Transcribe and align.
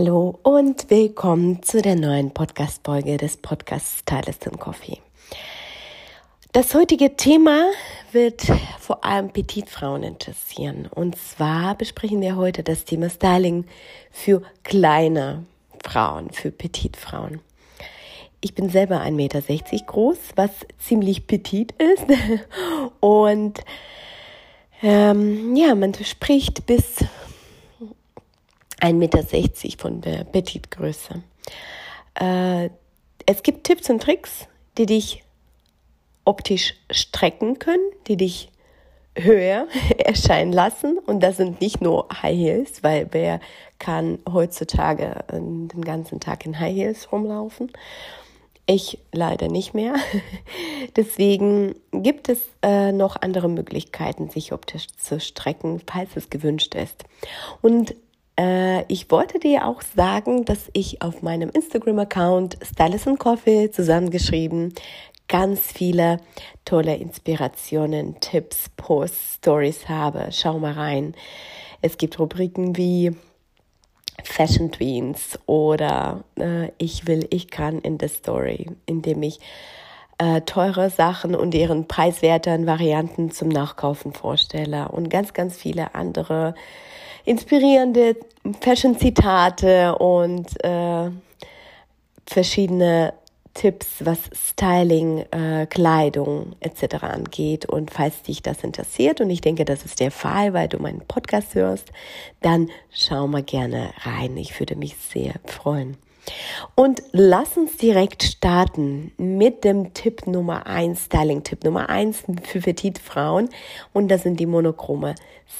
Hallo 0.00 0.38
und 0.44 0.90
willkommen 0.90 1.60
zu 1.64 1.82
der 1.82 1.96
neuen 1.96 2.30
Podcast-Folge 2.30 3.16
des 3.16 3.36
Podcasts 3.36 3.98
Stylist 3.98 4.46
and 4.46 4.60
Coffee. 4.60 4.98
Das 6.52 6.72
heutige 6.72 7.16
Thema 7.16 7.64
wird 8.12 8.46
vor 8.78 9.04
allem 9.04 9.30
Petitfrauen 9.30 10.04
interessieren. 10.04 10.86
Und 10.86 11.16
zwar 11.16 11.74
besprechen 11.74 12.20
wir 12.20 12.36
heute 12.36 12.62
das 12.62 12.84
Thema 12.84 13.10
Styling 13.10 13.64
für 14.12 14.42
kleine 14.62 15.46
Frauen, 15.82 16.30
für 16.30 16.52
Petitfrauen. 16.52 17.40
Ich 18.40 18.54
bin 18.54 18.70
selber 18.70 19.00
1,60 19.00 19.10
Meter 19.10 19.42
groß, 19.84 20.18
was 20.36 20.50
ziemlich 20.78 21.26
petit 21.26 21.72
ist. 21.72 22.06
Und 23.00 23.64
ähm, 24.80 25.56
ja, 25.56 25.74
man 25.74 25.92
spricht 26.04 26.66
bis 26.66 26.98
1,60 28.80 28.92
Meter 28.92 29.22
von 29.78 30.00
der 30.00 30.24
Petitgröße. 30.24 31.22
Äh, 32.14 32.70
es 33.26 33.42
gibt 33.42 33.64
Tipps 33.64 33.90
und 33.90 34.02
Tricks, 34.02 34.46
die 34.76 34.86
dich 34.86 35.24
optisch 36.24 36.74
strecken 36.90 37.58
können, 37.58 37.90
die 38.06 38.16
dich 38.16 38.50
höher 39.16 39.66
erscheinen 39.98 40.52
lassen. 40.52 40.98
Und 40.98 41.20
das 41.20 41.36
sind 41.36 41.60
nicht 41.60 41.80
nur 41.80 42.08
High 42.22 42.36
Heels, 42.36 42.82
weil 42.82 43.08
wer 43.10 43.40
kann 43.78 44.18
heutzutage 44.30 45.24
den 45.32 45.82
ganzen 45.82 46.20
Tag 46.20 46.46
in 46.46 46.58
High 46.58 46.74
Heels 46.74 47.12
rumlaufen? 47.12 47.72
Ich 48.66 48.98
leider 49.12 49.48
nicht 49.48 49.72
mehr. 49.72 49.94
Deswegen 50.96 51.74
gibt 51.90 52.28
es 52.28 52.38
äh, 52.62 52.92
noch 52.92 53.16
andere 53.16 53.48
Möglichkeiten, 53.48 54.28
sich 54.28 54.52
optisch 54.52 54.88
zu 54.98 55.20
strecken, 55.20 55.80
falls 55.86 56.10
es 56.16 56.28
gewünscht 56.28 56.74
ist. 56.74 57.04
Und 57.62 57.94
äh, 58.38 58.84
ich 58.92 59.10
wollte 59.10 59.38
dir 59.38 59.66
auch 59.66 59.82
sagen, 59.82 60.44
dass 60.44 60.70
ich 60.72 61.02
auf 61.02 61.22
meinem 61.22 61.50
Instagram-Account 61.50 62.58
Stylist 62.62 63.08
and 63.08 63.18
Coffee 63.18 63.70
zusammengeschrieben 63.70 64.72
ganz 65.28 65.60
viele 65.60 66.20
tolle 66.64 66.96
Inspirationen, 66.96 68.18
Tipps, 68.20 68.70
Posts, 68.76 69.34
Stories 69.34 69.88
habe. 69.88 70.28
Schau 70.30 70.58
mal 70.58 70.72
rein. 70.72 71.14
Es 71.82 71.98
gibt 71.98 72.18
Rubriken 72.18 72.76
wie 72.76 73.14
Fashion 74.24 74.72
Tweens 74.72 75.38
oder 75.46 76.24
äh, 76.38 76.70
Ich 76.78 77.06
will, 77.06 77.26
ich 77.30 77.50
kann 77.50 77.78
in 77.80 77.98
der 77.98 78.08
Story, 78.08 78.70
in 78.86 79.02
dem 79.02 79.22
ich 79.22 79.38
äh, 80.18 80.40
teure 80.40 80.90
Sachen 80.90 81.34
und 81.34 81.54
ihren 81.54 81.86
preiswerten 81.86 82.66
Varianten 82.66 83.30
zum 83.30 83.48
Nachkaufen 83.48 84.12
vorstelle 84.12 84.88
und 84.88 85.10
ganz, 85.10 85.32
ganz 85.32 85.56
viele 85.56 85.94
andere 85.94 86.54
inspirierende 87.28 88.16
Fashion-Zitate 88.60 89.96
und 89.98 90.64
äh, 90.64 91.10
verschiedene 92.26 93.12
Tipps, 93.52 94.04
was 94.04 94.18
Styling, 94.32 95.24
äh, 95.32 95.66
Kleidung 95.66 96.54
etc. 96.60 97.02
angeht. 97.02 97.66
Und 97.66 97.90
falls 97.90 98.22
dich 98.22 98.40
das 98.40 98.62
interessiert, 98.62 99.20
und 99.20 99.30
ich 99.30 99.40
denke, 99.40 99.64
das 99.64 99.84
ist 99.84 100.00
der 100.00 100.10
Fall, 100.10 100.54
weil 100.54 100.68
du 100.68 100.78
meinen 100.78 101.00
Podcast 101.00 101.54
hörst, 101.54 101.90
dann 102.40 102.70
schau 102.90 103.26
mal 103.26 103.42
gerne 103.42 103.90
rein. 104.04 104.36
Ich 104.36 104.58
würde 104.58 104.76
mich 104.76 104.96
sehr 104.96 105.34
freuen. 105.44 105.96
Und 106.74 107.02
lass 107.12 107.56
uns 107.56 107.76
direkt 107.76 108.22
starten 108.22 109.12
mit 109.16 109.64
dem 109.64 109.92
Tipp 109.94 110.26
Nummer 110.26 110.66
eins, 110.66 111.06
Styling-Tipp 111.06 111.64
Nummer 111.64 111.88
eins 111.88 112.22
für 112.44 112.60
Petite 112.60 113.00
Frauen. 113.00 113.48
Und 113.92 114.08
das 114.08 114.22
sind 114.22 114.38
die 114.38 114.46
monochrome 114.46 115.14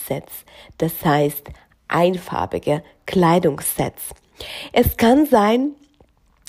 Sets. 0.07 0.45
Das 0.77 1.05
heißt, 1.05 1.49
einfarbige 1.89 2.83
Kleidungssets. 3.07 4.15
Es 4.73 4.97
kann 4.97 5.27
sein, 5.27 5.73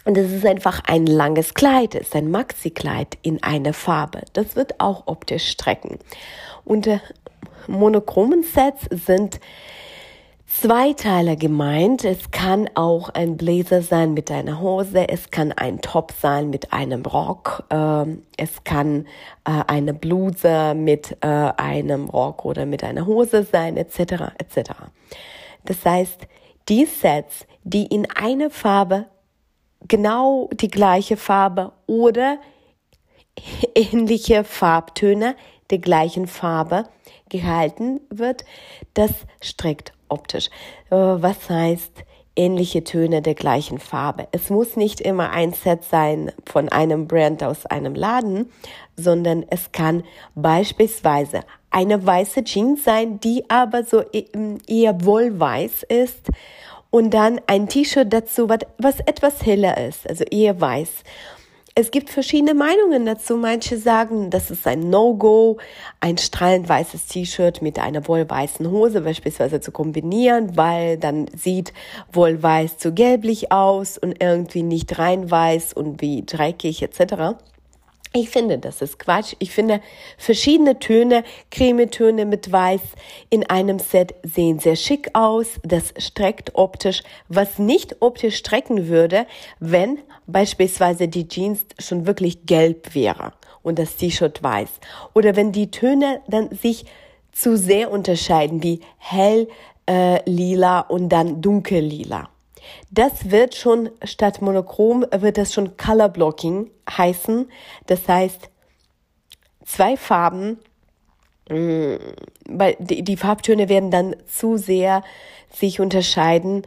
und 0.06 0.18
es 0.18 0.32
ist 0.32 0.46
einfach 0.46 0.82
ein 0.86 1.06
langes 1.06 1.54
Kleid, 1.54 1.96
es 1.96 2.08
ist 2.08 2.16
ein 2.16 2.32
Maxi-Kleid 2.32 3.18
in 3.22 3.44
einer 3.44 3.74
Farbe. 3.74 4.22
Das 4.34 4.56
wird 4.56 4.80
auch 4.80 5.04
optisch 5.08 5.50
strecken. 5.50 6.00
Und 6.66 6.88
äh, 6.88 7.00
monochromen 7.68 8.44
Sets 8.44 8.86
sind 9.06 9.40
zwei 10.50 10.94
Teile 10.94 11.38
gemeint. 11.38 12.04
Es 12.04 12.32
kann 12.32 12.70
auch 12.74 13.10
ein 13.10 13.38
Blazer 13.38 13.82
sein 13.82 14.14
mit 14.14 14.32
einer 14.32 14.60
Hose, 14.60 15.08
es 15.08 15.30
kann 15.30 15.52
ein 15.52 15.80
Top 15.82 16.12
sein 16.20 16.50
mit 16.50 16.74
einem 16.74 17.06
Rock, 17.06 17.64
äh, 17.70 18.06
es 18.38 18.64
kann 18.64 19.06
äh, 19.46 19.64
eine 19.68 19.94
Bluse 19.94 20.74
mit 20.76 21.18
äh, 21.22 21.28
einem 21.28 22.10
Rock 22.10 22.46
oder 22.46 22.66
mit 22.66 22.84
einer 22.84 23.06
Hose 23.06 23.44
sein, 23.44 23.78
etc. 23.78 24.34
etc. 24.38 24.72
Das 25.66 25.86
heißt, 25.86 26.28
die 26.68 26.86
Sets, 26.86 27.46
die 27.64 27.86
in 27.86 28.08
einer 28.12 28.50
Farbe 28.50 29.06
genau 29.88 30.50
die 30.54 30.70
gleiche 30.70 31.16
Farbe 31.16 31.72
oder 31.86 32.40
ähnliche 33.76 34.44
Farbtöne 34.44 35.36
der 35.70 35.78
gleichen 35.78 36.28
Farbe 36.28 36.86
gehalten 37.30 38.02
wird, 38.10 38.44
das 38.96 39.12
streckt 39.40 39.94
optisch. 40.09 40.50
Äh, 40.90 40.96
was 40.96 41.50
heißt 41.50 42.03
ähnliche 42.36 42.84
Töne 42.84 43.22
der 43.22 43.36
gleichen 43.36 43.80
Farbe? 43.80 44.28
Es 44.31 44.50
muss 44.50 44.75
nicht 44.75 45.02
immer 45.02 45.31
ein 45.31 45.53
Set 45.53 45.84
sein 45.84 46.31
von 46.46 46.70
einem 46.70 47.08
Brand 47.08 47.44
aus 47.44 47.66
einem 47.66 47.96
Laden, 47.96 48.52
sondern 48.96 49.46
es 49.50 49.72
kann 49.72 50.03
beispielsweise 50.36 51.42
eine 51.72 52.06
weiße 52.06 52.44
Jeans 52.44 52.84
sein, 52.84 53.19
die 53.19 53.50
aber 53.50 53.84
so 53.84 54.02
e-, 54.12 54.25
eher 54.68 55.06
wollweiß 55.06 55.84
ist 55.84 56.30
und 56.90 57.14
dann 57.14 57.40
ein 57.48 57.68
T-Shirt 57.68 58.12
dazu, 58.12 58.50
was 58.50 59.00
etwas 59.02 59.46
heller 59.46 59.78
ist, 59.78 60.09
also 60.09 60.24
eher 60.24 60.59
weiß. 60.59 60.90
Es 61.80 61.92
gibt 61.92 62.10
verschiedene 62.10 62.54
Meinungen 62.56 63.06
dazu. 63.06 63.38
Manche 63.38 63.78
sagen, 63.78 64.30
das 64.30 64.52
ist 64.52 64.68
ein 64.68 64.90
No-Go, 64.90 65.60
ein 66.02 66.18
strahlend 66.18 66.68
weißes 66.68 67.08
T-Shirt 67.08 67.62
mit 67.62 67.80
einer 67.80 68.06
wollweißen 68.06 68.70
Hose 68.70 69.00
beispielsweise 69.00 69.62
zu 69.62 69.72
kombinieren, 69.72 70.58
weil 70.58 70.98
dann 70.98 71.28
sieht 71.34 71.72
wollweiß 72.12 72.80
zu 72.80 72.94
gelblich 72.94 73.54
aus 73.54 73.98
und 73.98 74.22
irgendwie 74.22 74.64
nicht 74.64 75.00
rein 75.00 75.32
weiß 75.32 75.72
und 75.72 76.02
wie 76.02 76.26
dreckig 76.26 76.82
etc. 76.82 77.40
Ich 78.12 78.31
finde, 78.31 78.58
das 78.58 78.81
ist 78.81 78.97
Quatsch. 78.97 79.36
Ich 79.38 79.52
finde, 79.52 79.81
verschiedene 80.18 80.80
Töne, 80.80 81.24
Cremetöne 81.52 82.25
mit 82.25 82.52
Weiß 82.52 82.81
in 83.30 83.47
einem 83.47 83.78
Set 83.78 84.16
sehen 84.24 84.58
sehr 84.58 84.75
schick 84.75 85.12
aus. 85.14 85.59
Das 85.64 85.94
streckt 85.97 86.56
optisch, 86.56 87.03
was 87.28 87.59
nicht 87.59 87.98
optisch 88.00 88.38
strecken 88.38 88.88
würde, 88.88 89.28
wenn 89.59 90.00
beispielsweise 90.25 91.08
die 91.08 91.28
Jeans 91.28 91.59
schon 91.78 92.08
wirklich 92.08 92.48
gelb 92.48 92.96
wäre 92.96 93.34
und 93.62 93.78
das 93.78 93.96
T-Shirt 93.96 94.42
weiß. 94.42 94.69
Oder 95.14 95.36
wenn 95.36 95.52
die 95.52 95.69
Töne 95.69 96.22
dann 96.28 96.50
sich 96.56 96.86
zu 97.31 97.58
sehr 97.58 97.92
unterscheiden, 97.92 98.64
wie 98.64 98.80
hell, 98.98 99.48
äh, 99.88 100.28
lila 100.28 100.80
und 100.80 101.09
dann 101.09 101.42
dunkel 101.42 101.81
lila. 101.81 102.30
Das 102.92 103.31
wird 103.31 103.56
schon 103.56 103.90
statt 104.03 104.42
monochrom 104.42 105.06
wird 105.12 105.38
das 105.38 105.54
schon 105.54 105.78
Color 105.78 106.10
Blocking 106.10 106.72
heißen. 106.89 107.50
Das 107.88 108.07
heißt, 108.07 108.50
zwei 109.66 109.98
Farben, 109.98 110.60
mm, 111.50 111.95
weil 112.50 112.75
die 112.80 113.18
Farbtöne 113.18 113.69
werden 113.69 113.92
dann 113.92 114.16
zu 114.25 114.57
sehr 114.57 115.04
sich 115.51 115.80
unterscheiden. 115.80 116.63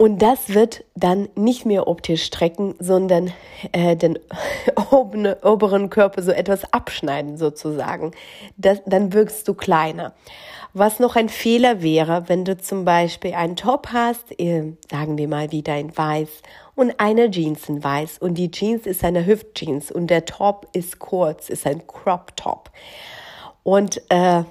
Und 0.00 0.22
das 0.22 0.54
wird 0.54 0.84
dann 0.94 1.28
nicht 1.34 1.66
mehr 1.66 1.86
optisch 1.86 2.24
strecken, 2.24 2.74
sondern 2.78 3.34
äh, 3.72 3.96
den 3.96 4.18
oberen 4.90 5.90
Körper 5.90 6.22
so 6.22 6.30
etwas 6.30 6.72
abschneiden 6.72 7.36
sozusagen. 7.36 8.12
Das, 8.56 8.80
dann 8.86 9.12
wirkst 9.12 9.46
du 9.46 9.52
kleiner. 9.52 10.14
Was 10.72 11.00
noch 11.00 11.16
ein 11.16 11.28
Fehler 11.28 11.82
wäre, 11.82 12.30
wenn 12.30 12.46
du 12.46 12.56
zum 12.56 12.86
Beispiel 12.86 13.34
einen 13.34 13.56
Top 13.56 13.88
hast, 13.92 14.40
äh, 14.40 14.72
sagen 14.90 15.18
wir 15.18 15.28
mal 15.28 15.52
wieder 15.52 15.76
in 15.76 15.94
weiß 15.94 16.30
und 16.76 16.98
eine 16.98 17.30
Jeans 17.30 17.68
in 17.68 17.84
weiß 17.84 18.20
und 18.20 18.36
die 18.36 18.50
Jeans 18.50 18.86
ist 18.86 19.04
eine 19.04 19.26
Hüftjeans 19.26 19.92
und 19.92 20.06
der 20.06 20.24
Top 20.24 20.66
ist 20.72 20.98
kurz, 20.98 21.50
ist 21.50 21.66
ein 21.66 21.86
Crop 21.86 22.34
Top. 22.38 22.70
Und 23.64 24.00
äh, 24.08 24.44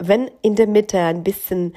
wenn 0.00 0.28
in 0.42 0.56
der 0.56 0.66
Mitte 0.66 0.98
ein 0.98 1.22
bisschen 1.22 1.76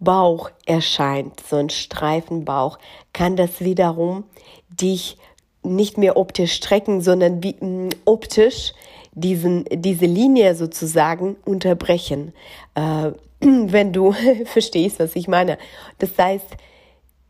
Bauch 0.00 0.50
erscheint, 0.66 1.40
so 1.40 1.56
ein 1.56 1.70
Streifenbauch, 1.70 2.78
kann 3.12 3.36
das 3.36 3.60
wiederum 3.60 4.24
dich 4.68 5.18
nicht 5.62 5.98
mehr 5.98 6.16
optisch 6.16 6.54
strecken, 6.54 7.02
sondern 7.02 7.42
wie, 7.42 7.56
mh, 7.60 7.90
optisch 8.06 8.72
diesen, 9.12 9.64
diese 9.70 10.06
Linie 10.06 10.54
sozusagen 10.54 11.36
unterbrechen, 11.44 12.32
äh, 12.74 13.12
wenn 13.40 13.92
du 13.92 14.12
verstehst, 14.46 14.98
was 15.00 15.16
ich 15.16 15.28
meine. 15.28 15.58
Das 15.98 16.10
heißt, 16.16 16.46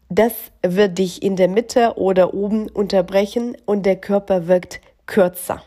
das 0.08 0.32
wird 0.62 0.98
dich 0.98 1.22
in 1.22 1.36
der 1.36 1.48
Mitte 1.48 1.94
oder 1.96 2.34
oben 2.34 2.68
unterbrechen 2.68 3.56
und 3.64 3.86
der 3.86 3.96
Körper 3.96 4.48
wirkt 4.48 4.80
kürzer. 5.06 5.62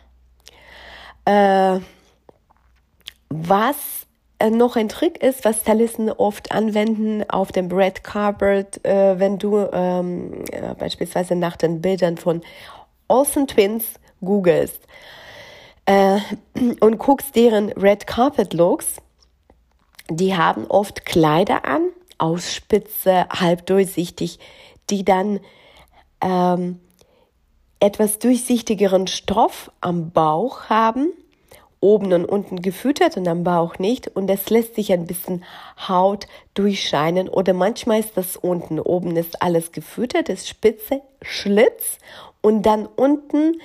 Äh, 1.26 1.80
was 3.30 4.03
noch 4.50 4.76
ein 4.76 4.90
Trick 4.90 5.24
ist, 5.24 5.46
was 5.46 5.62
Stylisten 5.62 6.10
oft 6.10 6.52
anwenden 6.52 7.30
auf 7.30 7.52
dem 7.52 7.72
Red 7.72 8.04
Carpet, 8.04 8.84
äh, 8.86 9.20
wenn 9.20 9.38
du 9.38 9.58
ähm, 9.72 10.44
äh, 10.52 10.74
beispielsweise 10.76 11.36
nach 11.36 11.56
den 11.56 11.82
Bildern 11.82 12.18
von 12.18 12.42
Olsen 13.08 13.48
Twins 13.48 13.86
googelst 14.22 14.82
äh, 15.86 16.20
und 16.80 16.98
guckst 16.98 17.36
deren 17.36 17.72
Red 17.74 18.08
Carpet 18.08 18.54
Looks, 18.54 18.98
die 20.10 20.36
haben 20.36 20.66
oft 20.68 21.06
Kleider 21.06 21.66
an, 21.66 21.90
aus 22.18 22.54
Spitze, 22.54 23.28
halb 23.30 23.66
durchsichtig, 23.66 24.40
die 24.90 25.04
dann 25.04 25.40
ähm, 26.22 26.80
etwas 27.80 28.20
durchsichtigeren 28.20 29.08
Stoff 29.08 29.72
am 29.82 30.12
Bauch 30.12 30.70
haben, 30.70 31.12
oben 31.84 32.14
und 32.14 32.26
unten 32.26 32.62
gefüttert 32.62 33.18
und 33.18 33.28
am 33.28 33.44
Bauch 33.44 33.78
nicht. 33.78 34.08
Und 34.08 34.28
das 34.28 34.50
lässt 34.50 34.76
sich 34.76 34.92
ein 34.94 35.06
bisschen 35.06 35.44
Haut 35.88 36.28
durchscheinen. 36.54 37.30
Oder 37.30 37.54
manchmal 37.54 38.00
ist 38.00 38.16
das 38.16 38.38
unten. 38.38 38.80
Oben 38.80 39.16
ist 39.18 39.42
alles 39.42 39.72
gefüttert, 39.72 40.30
ist 40.30 40.48
Spitze, 40.48 41.02
Schlitz 41.22 42.00
und 42.42 42.64
dann 42.64 42.88
unten 42.88 43.60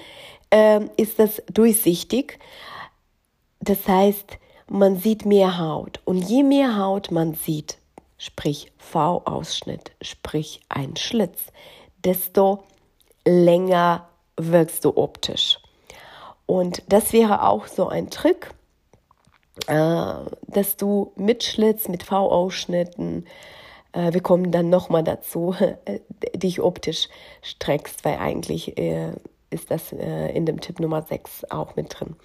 äh, 0.51 0.81
ist 0.97 1.19
das 1.19 1.43
durchsichtig. 1.53 2.39
Das 3.61 3.87
heißt, 3.87 4.39
man 4.69 4.97
sieht 4.97 5.25
mehr 5.25 5.59
Haut. 5.59 6.01
Und 6.05 6.19
je 6.19 6.43
mehr 6.43 6.77
Haut 6.77 7.11
man 7.11 7.35
sieht, 7.35 7.79
sprich 8.19 8.73
V-Ausschnitt, 8.79 9.93
sprich 10.03 10.61
ein 10.69 10.97
Schlitz, 10.97 11.41
desto 12.05 12.65
länger 13.25 14.09
wirkst 14.37 14.85
du 14.85 14.97
optisch. 14.97 15.58
Und 16.49 16.83
das 16.89 17.13
wäre 17.13 17.47
auch 17.47 17.67
so 17.67 17.89
ein 17.89 18.09
Trick, 18.09 18.55
äh, 19.67 20.15
dass 20.47 20.79
du 20.79 21.13
mit 21.15 21.45
Schlitz, 21.45 21.89
mit 21.89 22.03
V-Ausschnitten, 22.03 23.27
äh, 23.93 24.15
wir 24.15 24.23
kommen 24.23 24.51
dann 24.51 24.71
nochmal 24.71 25.05
dazu, 25.05 25.55
äh, 25.85 26.01
dich 26.35 26.63
optisch 26.63 27.11
streckst, 27.43 28.03
weil 28.07 28.17
eigentlich 28.17 28.79
äh, 28.79 29.13
ist 29.51 29.71
das 29.71 29.93
äh, 29.93 30.31
in 30.35 30.47
dem 30.47 30.59
Tipp 30.63 30.81
Nummer 30.81 31.03
6 31.03 31.51
auch 31.51 31.77
mit 31.77 32.01
drin. 32.01 32.17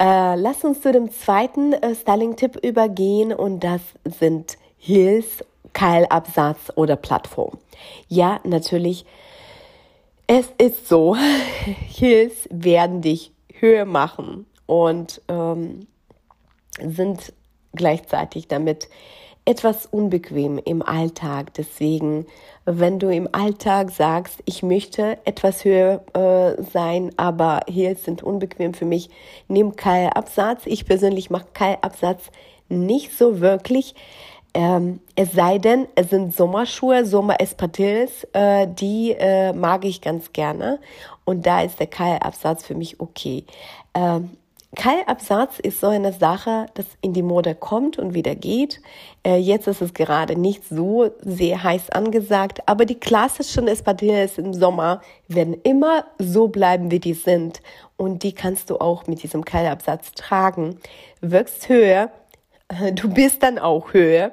Äh, 0.00 0.34
lass 0.34 0.64
uns 0.64 0.80
zu 0.80 0.90
dem 0.90 1.12
zweiten 1.12 1.72
äh, 1.72 1.94
Styling-Tipp 1.94 2.56
übergehen 2.64 3.32
und 3.32 3.60
das 3.60 3.80
sind 4.04 4.58
Heels, 4.76 5.44
Keilabsatz 5.72 6.72
oder 6.74 6.96
Plattform. 6.96 7.58
Ja, 8.08 8.40
natürlich, 8.42 9.06
es 10.26 10.46
ist 10.58 10.88
so, 10.88 11.16
Heels 11.88 12.48
werden 12.50 13.02
dich 13.02 13.31
höher 13.62 13.86
machen 13.86 14.44
und 14.66 15.22
ähm, 15.28 15.86
sind 16.78 17.32
gleichzeitig 17.74 18.48
damit 18.48 18.88
etwas 19.44 19.86
unbequem 19.86 20.58
im 20.58 20.82
Alltag. 20.82 21.54
Deswegen, 21.54 22.26
wenn 22.64 22.98
du 22.98 23.08
im 23.08 23.28
Alltag 23.32 23.90
sagst, 23.90 24.40
ich 24.44 24.62
möchte 24.62 25.18
etwas 25.24 25.64
höher 25.64 26.04
äh, 26.14 26.62
sein, 26.62 27.10
aber 27.16 27.60
Heels 27.68 28.04
sind 28.04 28.22
unbequem 28.22 28.74
für 28.74 28.84
mich, 28.84 29.10
nimm 29.48 29.74
Keilabsatz. 29.74 30.62
Ich 30.66 30.86
persönlich 30.86 31.30
mache 31.30 31.46
Keilabsatz 31.54 32.30
nicht 32.68 33.16
so 33.16 33.40
wirklich. 33.40 33.94
Ähm, 34.54 35.00
es 35.16 35.32
sei 35.32 35.58
denn, 35.58 35.88
es 35.94 36.10
sind 36.10 36.34
Sommerschuhe, 36.34 37.06
Sommer-Espadrilles, 37.06 38.28
äh, 38.34 38.68
die 38.68 39.12
äh, 39.18 39.52
mag 39.54 39.84
ich 39.84 40.02
ganz 40.02 40.32
gerne. 40.32 40.78
Und 41.24 41.46
da 41.46 41.62
ist 41.62 41.78
der 41.80 41.86
Keilabsatz 41.86 42.64
für 42.64 42.74
mich 42.74 43.00
okay. 43.00 43.44
Ähm, 43.94 44.36
Keilabsatz 44.74 45.58
ist 45.58 45.80
so 45.80 45.88
eine 45.88 46.14
Sache, 46.14 46.64
das 46.72 46.86
in 47.02 47.12
die 47.12 47.22
Mode 47.22 47.54
kommt 47.54 47.98
und 47.98 48.14
wieder 48.14 48.34
geht. 48.34 48.80
Äh, 49.22 49.36
jetzt 49.36 49.66
ist 49.66 49.82
es 49.82 49.92
gerade 49.92 50.34
nicht 50.34 50.66
so 50.66 51.10
sehr 51.20 51.62
heiß 51.62 51.90
angesagt, 51.90 52.62
aber 52.64 52.86
die 52.86 52.98
klassischen 52.98 53.68
Espadrilles 53.68 54.38
im 54.38 54.54
Sommer 54.54 55.02
werden 55.28 55.54
immer 55.62 56.06
so 56.18 56.48
bleiben, 56.48 56.90
wie 56.90 57.00
die 57.00 57.12
sind. 57.12 57.60
Und 57.98 58.22
die 58.22 58.32
kannst 58.32 58.70
du 58.70 58.78
auch 58.78 59.06
mit 59.06 59.22
diesem 59.22 59.44
Keilabsatz 59.44 60.12
tragen. 60.12 60.78
Wirkst 61.20 61.68
höher, 61.68 62.10
du 62.94 63.12
bist 63.12 63.42
dann 63.42 63.58
auch 63.58 63.92
höher 63.92 64.32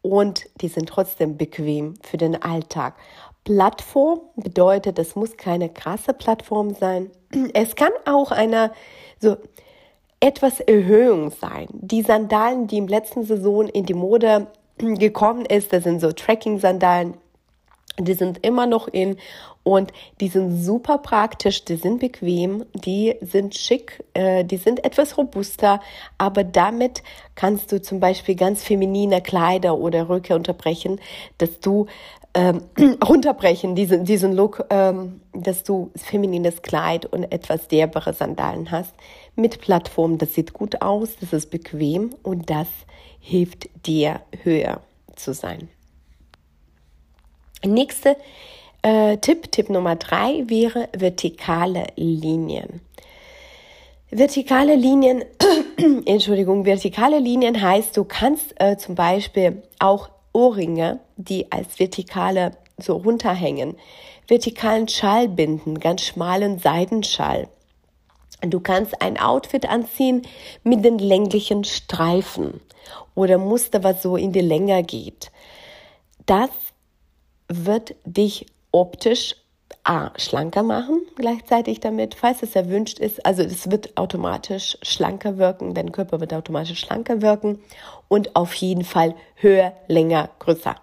und 0.00 0.46
die 0.62 0.68
sind 0.68 0.88
trotzdem 0.88 1.36
bequem 1.36 1.96
für 2.02 2.16
den 2.16 2.40
Alltag. 2.40 2.94
Plattform 3.46 4.22
bedeutet, 4.34 4.98
es 4.98 5.14
muss 5.14 5.36
keine 5.36 5.68
krasse 5.68 6.12
Plattform 6.12 6.74
sein. 6.74 7.10
Es 7.54 7.76
kann 7.76 7.92
auch 8.04 8.32
eine 8.32 8.72
so 9.20 9.36
etwas 10.18 10.58
Erhöhung 10.58 11.30
sein. 11.30 11.68
Die 11.70 12.02
Sandalen, 12.02 12.66
die 12.66 12.78
im 12.78 12.88
letzten 12.88 13.22
Saison 13.22 13.68
in 13.68 13.86
die 13.86 13.94
Mode 13.94 14.48
gekommen 14.78 15.46
ist, 15.46 15.72
das 15.72 15.84
sind 15.84 16.00
so 16.00 16.10
Tracking-Sandalen. 16.10 17.14
Die 17.98 18.14
sind 18.14 18.44
immer 18.44 18.66
noch 18.66 18.88
in 18.88 19.16
und 19.62 19.92
die 20.20 20.28
sind 20.28 20.62
super 20.62 20.98
praktisch, 20.98 21.64
die 21.64 21.76
sind 21.76 22.00
bequem, 22.00 22.66
die 22.74 23.14
sind 23.22 23.54
schick, 23.54 24.04
äh, 24.12 24.44
die 24.44 24.58
sind 24.58 24.84
etwas 24.84 25.16
robuster, 25.16 25.80
aber 26.18 26.44
damit 26.44 27.02
kannst 27.36 27.72
du 27.72 27.80
zum 27.80 27.98
Beispiel 27.98 28.34
ganz 28.34 28.62
feminine 28.62 29.22
Kleider 29.22 29.78
oder 29.78 30.10
Röcke 30.10 30.34
unterbrechen, 30.34 31.00
dass 31.38 31.58
du 31.60 31.86
ähm, 32.36 32.60
runterbrechen, 33.02 33.74
diesen, 33.74 34.04
diesen 34.04 34.34
Look, 34.34 34.66
ähm, 34.70 35.22
dass 35.32 35.64
du 35.64 35.90
feminines 35.96 36.62
Kleid 36.62 37.06
und 37.06 37.24
etwas 37.32 37.66
derbere 37.66 38.12
Sandalen 38.12 38.70
hast 38.70 38.94
mit 39.34 39.60
Plattform. 39.60 40.18
Das 40.18 40.34
sieht 40.34 40.52
gut 40.52 40.82
aus, 40.82 41.16
das 41.18 41.32
ist 41.32 41.50
bequem 41.50 42.14
und 42.22 42.50
das 42.50 42.68
hilft 43.20 43.68
dir 43.86 44.20
höher 44.44 44.80
zu 45.16 45.32
sein. 45.32 45.68
Nächster 47.64 48.16
äh, 48.82 49.16
Tipp, 49.16 49.50
Tipp 49.50 49.70
Nummer 49.70 49.96
drei 49.96 50.44
wäre 50.46 50.90
vertikale 50.96 51.86
Linien. 51.96 52.80
Vertikale 54.10 54.76
Linien, 54.76 55.24
Entschuldigung, 56.04 56.66
vertikale 56.66 57.18
Linien 57.18 57.60
heißt, 57.60 57.96
du 57.96 58.04
kannst 58.04 58.54
äh, 58.60 58.76
zum 58.76 58.94
Beispiel 58.94 59.62
auch 59.78 60.10
Ohrringe, 60.36 61.00
die 61.16 61.50
als 61.50 61.78
vertikale 61.78 62.50
so 62.76 62.96
runterhängen, 62.96 63.74
vertikalen 64.28 64.86
Schall 64.86 65.28
binden, 65.30 65.80
ganz 65.80 66.02
schmalen 66.02 66.58
Seidenschall. 66.58 67.48
Du 68.42 68.60
kannst 68.60 69.00
ein 69.00 69.18
Outfit 69.18 69.66
anziehen 69.66 70.26
mit 70.62 70.84
den 70.84 70.98
länglichen 70.98 71.64
Streifen 71.64 72.60
oder 73.14 73.38
Muster, 73.38 73.82
was 73.82 74.02
so 74.02 74.16
in 74.16 74.32
die 74.32 74.42
Länge 74.42 74.82
geht. 74.82 75.32
Das 76.26 76.50
wird 77.48 77.94
dich 78.04 78.44
optisch 78.72 79.36
A, 79.88 80.10
schlanker 80.16 80.64
machen 80.64 81.02
gleichzeitig 81.14 81.78
damit, 81.78 82.16
falls 82.16 82.42
es 82.42 82.56
erwünscht 82.56 82.98
ist. 82.98 83.24
Also 83.24 83.44
es 83.44 83.70
wird 83.70 83.96
automatisch 83.96 84.76
schlanker 84.82 85.38
wirken, 85.38 85.74
dein 85.74 85.92
Körper 85.92 86.18
wird 86.18 86.34
automatisch 86.34 86.80
schlanker 86.80 87.22
wirken 87.22 87.60
und 88.08 88.34
auf 88.34 88.52
jeden 88.54 88.82
Fall 88.82 89.14
höher, 89.36 89.74
länger, 89.86 90.30
größer. 90.40 90.74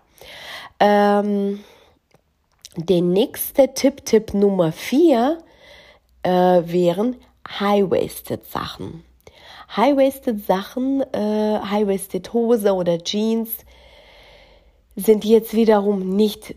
Ähm, 0.79 1.65
der 2.77 3.01
nächste 3.01 3.73
Tipp, 3.73 4.05
Tipp 4.05 4.33
Nummer 4.33 4.71
vier, 4.71 5.37
äh, 6.23 6.29
wären 6.29 7.17
High-Waisted 7.59 8.49
Sachen. 8.49 9.03
High-Waisted 9.75 10.45
Sachen, 10.45 11.01
äh, 11.11 11.59
High-Waisted 11.59 12.31
Hose 12.31 12.73
oder 12.73 12.99
Jeans 12.99 13.49
sind 14.95 15.25
jetzt 15.25 15.53
wiederum 15.53 16.15
nicht 16.15 16.55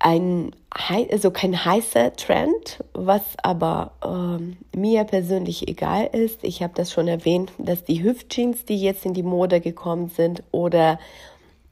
ein 0.00 0.52
also 0.70 1.30
kein 1.30 1.64
heißer 1.64 2.14
Trend, 2.14 2.82
was 2.94 3.22
aber 3.42 3.92
ähm, 4.04 4.56
mir 4.74 5.04
persönlich 5.04 5.68
egal 5.68 6.06
ist. 6.12 6.42
Ich 6.42 6.62
habe 6.62 6.72
das 6.74 6.92
schon 6.92 7.08
erwähnt, 7.08 7.52
dass 7.58 7.84
die 7.84 8.02
Hüftjeans, 8.02 8.64
die 8.64 8.80
jetzt 8.80 9.04
in 9.04 9.14
die 9.14 9.22
Mode 9.22 9.60
gekommen 9.60 10.10
sind, 10.10 10.42
oder 10.52 10.98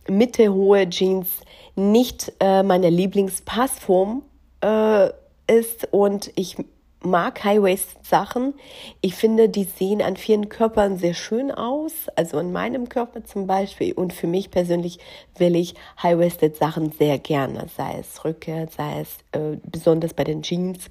mittelhohe 0.08 0.88
Jeans 0.90 1.28
nicht 1.76 2.32
äh, 2.40 2.62
meine 2.62 2.90
Lieblingspassform 2.90 4.22
äh, 4.62 5.08
ist 5.46 5.88
und 5.92 6.32
ich 6.34 6.56
mag 7.02 7.44
High-Waist-Sachen. 7.44 8.54
Ich 9.00 9.14
finde, 9.14 9.48
die 9.48 9.64
sehen 9.64 10.02
an 10.02 10.16
vielen 10.16 10.48
Körpern 10.48 10.98
sehr 10.98 11.14
schön 11.14 11.50
aus. 11.50 11.92
Also 12.16 12.38
an 12.38 12.52
meinem 12.52 12.88
Körper 12.88 13.24
zum 13.24 13.46
Beispiel. 13.46 13.92
Und 13.92 14.12
für 14.12 14.26
mich 14.26 14.50
persönlich 14.50 14.98
will 15.36 15.56
ich 15.56 15.74
High-Waisted-Sachen 16.02 16.92
sehr 16.92 17.18
gerne. 17.18 17.66
Sei 17.76 17.98
es 18.00 18.24
Rückkehr, 18.24 18.68
sei 18.68 19.00
es 19.00 19.18
äh, 19.32 19.58
besonders 19.64 20.14
bei 20.14 20.24
den 20.24 20.42
Jeans. 20.42 20.88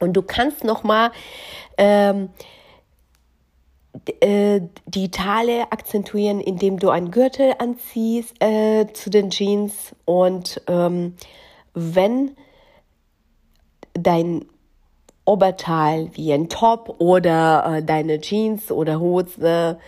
Und 0.00 0.12
du 0.12 0.22
kannst 0.22 0.64
noch 0.64 0.84
mal 0.84 1.10
ähm, 1.76 2.28
äh, 4.20 4.60
die 4.86 5.10
Taille 5.10 5.72
akzentuieren, 5.72 6.40
indem 6.40 6.78
du 6.78 6.90
einen 6.90 7.10
Gürtel 7.10 7.54
anziehst 7.58 8.34
äh, 8.40 8.86
zu 8.92 9.10
den 9.10 9.30
Jeans 9.30 9.94
und 10.04 10.60
ähm, 10.68 11.16
wenn 11.74 12.36
dein 13.94 14.44
Oberteil 15.28 16.10
wie 16.14 16.32
ein 16.32 16.48
Top 16.48 16.96
oder 16.98 17.76
äh, 17.76 17.82
deine 17.82 18.20
Jeans 18.20 18.72
oder 18.72 18.98
Hose 18.98 19.78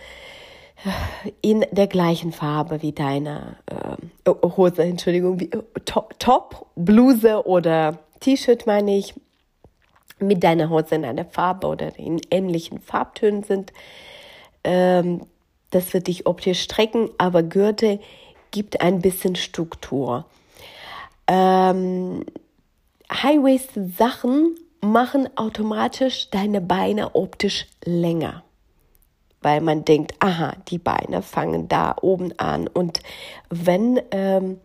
in 1.41 1.65
der 1.71 1.87
gleichen 1.87 2.31
Farbe 2.31 2.81
wie 2.81 2.91
deine 2.91 3.57
äh, 3.65 4.29
Hose, 4.29 4.83
Entschuldigung, 4.83 5.39
wie, 5.39 5.49
Top, 5.85 6.67
Bluse 6.75 7.45
oder 7.45 7.99
T-Shirt 8.19 8.67
meine 8.67 8.97
ich, 8.97 9.13
mit 10.19 10.43
deiner 10.43 10.69
Hose 10.69 10.95
in 10.95 11.05
einer 11.05 11.25
Farbe 11.25 11.67
oder 11.67 11.97
in 11.97 12.21
ähnlichen 12.29 12.79
Farbtönen 12.79 13.43
sind. 13.43 13.73
Ähm, 14.63 15.21
das 15.71 15.93
wird 15.93 16.07
dich 16.07 16.27
optisch 16.27 16.61
strecken, 16.61 17.09
aber 17.17 17.41
Gürtel 17.41 17.99
gibt 18.51 18.81
ein 18.81 19.01
bisschen 19.01 19.35
Struktur. 19.35 20.25
Ähm, 21.27 22.25
High-Waisted 23.11 23.97
Sachen 23.97 24.55
machen 24.81 25.29
automatisch 25.37 26.29
deine 26.29 26.59
Beine 26.59 27.15
optisch 27.15 27.67
länger. 27.85 28.43
Weil 29.41 29.61
man 29.61 29.85
denkt, 29.85 30.13
aha, 30.19 30.55
die 30.67 30.77
Beine 30.77 31.21
fangen 31.21 31.67
da 31.67 31.95
oben 32.01 32.37
an. 32.37 32.67
Und 32.67 32.99
wenn 33.49 33.99
ähm, 34.11 34.59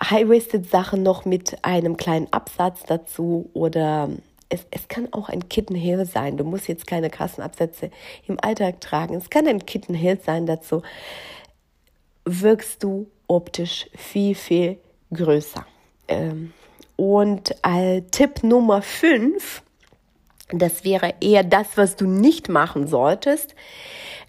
High-Waisted 0.00 0.68
Sachen 0.68 1.02
noch 1.02 1.24
mit 1.24 1.64
einem 1.64 1.96
kleinen 1.96 2.32
Absatz 2.32 2.82
dazu 2.84 3.50
oder 3.54 4.10
es, 4.48 4.66
es 4.70 4.88
kann 4.88 5.12
auch 5.12 5.28
ein 5.28 5.48
Kittenhill 5.48 6.06
sein. 6.06 6.36
Du 6.36 6.44
musst 6.44 6.68
jetzt 6.68 6.86
keine 6.86 7.10
krassen 7.10 7.42
Absätze 7.42 7.90
im 8.26 8.38
Alltag 8.40 8.80
tragen. 8.80 9.14
Es 9.14 9.30
kann 9.30 9.46
ein 9.46 9.66
Kittenhill 9.66 10.18
sein 10.24 10.46
dazu. 10.46 10.82
Wirkst 12.24 12.82
du 12.82 13.10
optisch 13.26 13.88
viel, 13.94 14.34
viel 14.34 14.78
größer. 15.12 15.66
Ähm, 16.08 16.52
und 16.98 17.54
äh, 17.62 18.02
Tipp 18.10 18.42
Nummer 18.42 18.82
5, 18.82 19.62
das 20.50 20.82
wäre 20.82 21.14
eher 21.20 21.44
das, 21.44 21.76
was 21.76 21.94
du 21.94 22.06
nicht 22.08 22.48
machen 22.48 22.88
solltest. 22.88 23.54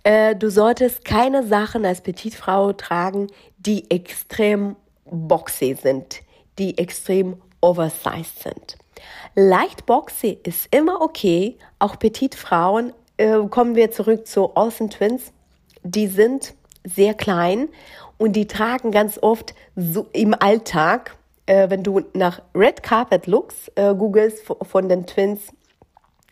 Äh, 0.03 0.35
du 0.35 0.51
solltest 0.51 1.03
keine 1.03 1.47
Sachen 1.47 1.83
als 1.83 2.01
Petitfrau 2.01 2.73
tragen, 2.73 3.25
die 3.57 3.89
extrem 3.89 4.75
boxy 5.05 5.75
sind, 5.81 6.21
die 6.59 6.77
extrem 6.77 7.41
oversized 7.59 8.43
sind. 8.43 8.77
Leicht 9.33 9.87
boxy 9.87 10.37
ist 10.43 10.67
immer 10.69 11.01
okay. 11.01 11.57
Auch 11.79 11.97
Petitfrauen, 11.97 12.93
äh, 13.17 13.39
kommen 13.49 13.73
wir 13.73 13.89
zurück 13.89 14.27
zu 14.27 14.55
Olsen 14.55 14.91
Twins, 14.91 15.33
die 15.81 16.05
sind 16.05 16.53
sehr 16.83 17.15
klein 17.15 17.69
und 18.19 18.33
die 18.33 18.45
tragen 18.45 18.91
ganz 18.91 19.17
oft 19.19 19.55
so 19.75 20.05
im 20.13 20.35
Alltag, 20.39 21.15
äh, 21.49 21.69
wenn 21.69 21.83
du 21.83 22.01
nach 22.13 22.41
Red 22.53 22.83
Carpet 22.83 23.25
Looks 23.27 23.71
äh, 23.75 23.95
googelst 23.95 24.45
von 24.63 24.87
den 24.87 25.05
Twins, 25.05 25.41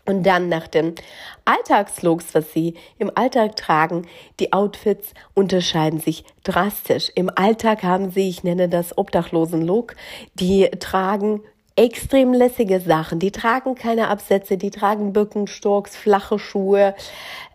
und 0.05 0.23
dann 0.23 0.47
nach 0.47 0.67
den 0.67 0.95
Alltagslooks, 1.43 2.33
was 2.33 2.53
sie 2.53 2.75
im 2.97 3.11
Alltag 3.13 3.57
tragen, 3.57 4.07
die 4.39 4.53
Outfits 4.53 5.13
unterscheiden 5.33 5.99
sich 5.99 6.23
drastisch. 6.45 7.11
Im 7.13 7.29
Alltag 7.29 7.83
haben 7.83 8.11
sie, 8.11 8.29
ich 8.29 8.41
nenne 8.41 8.69
das 8.69 8.97
Obdachlosen-Look, 8.97 9.97
die 10.35 10.69
tragen 10.79 11.41
extrem 11.75 12.31
lässige 12.31 12.79
Sachen. 12.79 13.19
Die 13.19 13.33
tragen 13.33 13.75
keine 13.75 14.07
Absätze, 14.07 14.57
die 14.57 14.71
tragen 14.71 15.11
Bückenstocks, 15.11 15.97
flache 15.97 16.39
Schuhe. 16.39 16.95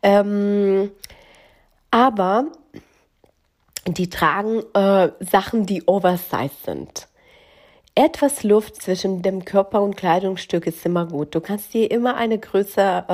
Ähm, 0.03 0.91
aber 1.91 2.49
die 3.87 4.11
tragen 4.11 4.63
äh, 4.75 5.11
Sachen, 5.21 5.65
die 5.65 5.89
oversized 5.89 6.65
sind. 6.67 7.09
Etwas 7.95 8.43
Luft 8.43 8.81
zwischen 8.81 9.21
dem 9.21 9.45
Körper 9.45 9.83
und 9.83 9.97
Kleidungsstück 9.97 10.67
ist 10.67 10.87
immer 10.87 11.07
gut. 11.07 11.35
Du 11.35 11.41
kannst 11.43 11.75
dir 11.75 11.91
immer 11.91 12.17
eine 12.17 12.39
Größe 12.39 13.05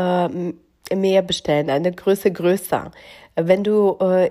äh, 0.90 0.94
mehr 0.94 1.22
bestellen, 1.22 1.68
eine 1.68 1.90
Größe 1.90 2.30
größer. 2.30 2.92
Wenn 3.34 3.64
du 3.64 3.96
äh, 4.00 4.30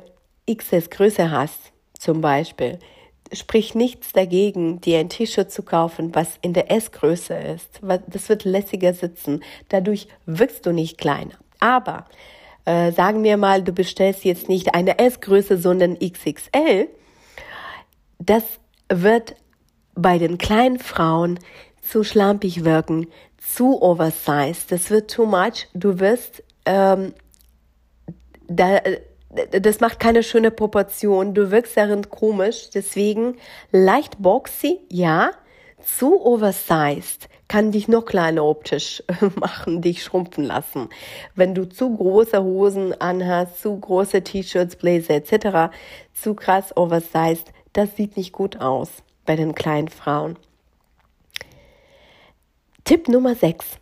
XS 0.54 0.90
Größe 0.90 1.32
hast, 1.32 1.74
zum 2.00 2.22
Beispiel, 2.22 2.80
sprich 3.34 3.76
nichts 3.76 4.14
dagegen, 4.14 4.80
dir 4.80 5.00
ein 5.00 5.10
T-Shirt 5.10 5.52
zu 5.52 5.64
kaufen, 5.64 6.16
was 6.16 6.38
in 6.42 6.54
der 6.54 6.72
S-Größe 6.72 7.34
ist. 7.34 7.82
Das 8.08 8.30
wird 8.30 8.46
lässiger 8.46 8.94
sitzen. 8.94 9.44
Dadurch 9.68 10.08
wirkst 10.26 10.66
du 10.66 10.72
nicht 10.72 10.98
kleiner. 10.98 11.34
Aber 11.60 12.06
äh, 12.64 12.94
sagen 12.94 13.24
wir 13.24 13.36
mal, 13.36 13.64
du 13.64 13.74
bestellst 13.74 14.24
jetzt 14.24 14.48
nicht 14.48 14.74
eine 14.74 14.98
S-Größe, 14.98 15.58
sondern 15.58 16.00
XXL. 16.00 16.88
Das 18.20 18.44
wird 18.88 19.36
bei 19.98 20.18
den 20.18 20.38
kleinen 20.38 20.80
Frauen 20.80 21.40
zu 21.82 22.04
schlampig 22.04 22.64
wirken, 22.64 23.08
zu 23.38 23.82
oversized. 23.82 24.72
Das 24.72 24.90
wird 24.90 25.12
too 25.12 25.26
much. 25.26 25.68
Du 25.74 26.00
wirst, 26.00 26.44
ähm, 26.66 27.14
da, 28.48 28.80
das 29.52 29.80
macht 29.80 30.00
keine 30.00 30.24
schöne 30.24 30.52
Proportion. 30.52 31.34
Du 31.34 31.52
wirkst 31.52 31.78
darin 31.78 32.10
komisch. 32.10 32.70
Deswegen 32.74 33.38
leicht 33.72 34.22
boxy, 34.22 34.80
ja. 34.90 35.32
Zu 35.80 36.26
oversized 36.26 37.30
kann 37.48 37.72
dich 37.72 37.88
noch 37.88 38.06
kleiner 38.06 38.44
optisch 38.44 39.04
machen, 39.36 39.82
dich 39.82 40.04
schrumpfen 40.04 40.44
lassen. 40.44 40.90
Wenn 41.36 41.56
du 41.56 41.70
zu 41.70 41.96
große 41.96 42.44
Hosen 42.44 43.00
anhast, 43.00 43.62
zu 43.62 43.80
große 43.80 44.24
T-Shirts, 44.24 44.76
Blazer 44.76 45.16
etc., 45.16 45.74
zu 46.14 46.34
krass 46.34 46.76
oversized, 46.76 47.54
das 47.72 47.96
sieht 47.96 48.18
nicht 48.18 48.34
gut 48.34 48.60
aus 48.60 49.04
bei 49.28 49.36
den 49.36 49.54
kleinen 49.54 49.90
Frauen. 49.90 50.38
Tipp 52.84 53.08
Nummer 53.08 53.36
6 53.36 53.78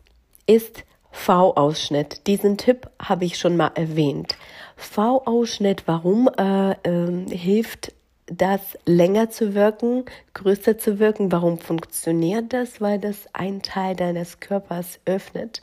ist 0.45 0.83
V-Ausschnitt. 1.11 2.27
Diesen 2.27 2.57
Tipp 2.57 2.89
habe 2.99 3.23
ich 3.23 3.37
schon 3.37 3.55
mal 3.55 3.71
erwähnt. 3.75 4.35
V-Ausschnitt, 4.75 5.83
warum 5.85 6.29
äh, 6.37 6.71
äh, 6.71 7.29
hilft 7.29 7.93
das 8.27 8.77
länger 8.85 9.29
zu 9.29 9.53
wirken, 9.53 10.05
größer 10.33 10.77
zu 10.77 10.99
wirken? 10.99 11.31
Warum 11.31 11.59
funktioniert 11.59 12.51
das? 12.51 12.81
Weil 12.81 12.99
das 12.99 13.27
ein 13.33 13.61
Teil 13.61 13.95
deines 13.95 14.39
Körpers 14.39 14.99
öffnet. 15.05 15.61